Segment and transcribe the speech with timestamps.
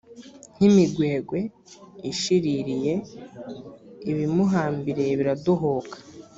[0.55, 1.39] nk imigwegwe
[2.11, 2.93] ishiririye
[4.11, 5.97] ibimuhambiriye biradohoka